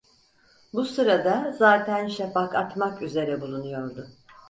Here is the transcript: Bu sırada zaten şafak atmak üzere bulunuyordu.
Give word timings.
Bu 0.73 0.85
sırada 0.85 1.51
zaten 1.57 2.07
şafak 2.07 2.55
atmak 2.55 3.01
üzere 3.01 3.41
bulunuyordu. 3.41 4.07